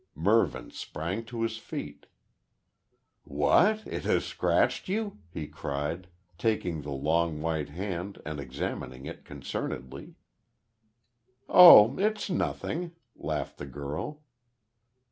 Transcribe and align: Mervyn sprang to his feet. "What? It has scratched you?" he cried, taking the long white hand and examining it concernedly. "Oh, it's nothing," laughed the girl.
Mervyn 0.15 0.71
sprang 0.71 1.25
to 1.25 1.43
his 1.43 1.59
feet. 1.59 2.07
"What? 3.23 3.85
It 3.85 4.03
has 4.05 4.25
scratched 4.25 4.87
you?" 4.89 5.19
he 5.29 5.45
cried, 5.45 6.07
taking 6.39 6.81
the 6.81 6.89
long 6.89 7.39
white 7.39 7.69
hand 7.69 8.19
and 8.25 8.39
examining 8.39 9.05
it 9.05 9.23
concernedly. 9.23 10.15
"Oh, 11.47 11.99
it's 11.99 12.31
nothing," 12.31 12.93
laughed 13.15 13.59
the 13.59 13.67
girl. 13.67 14.23